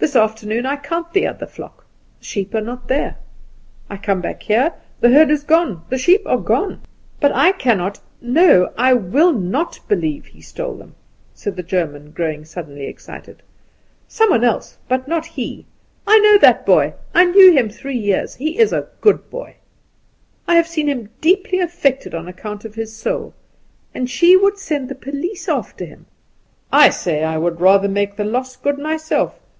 [0.00, 1.84] This afternoon I count the other flock.
[2.20, 3.16] The sheep are not there.
[3.90, 6.80] I come back here: the herd is gone; the sheep are gone.
[7.20, 10.94] But I cannot no, I will not believe he stole them,"
[11.34, 13.42] said the German, growing suddenly excited.
[14.08, 15.66] "Some one else, but not he.
[16.06, 16.94] I know that boy.
[17.14, 18.36] I knew him three years.
[18.36, 19.56] He is a good boy.
[20.48, 23.34] I have seen him deeply affected on account of his soul.
[23.94, 26.06] And she would send the police after him!
[26.72, 29.38] I say I would rather make the loss good myself.